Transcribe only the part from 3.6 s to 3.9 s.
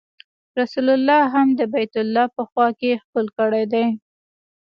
دی.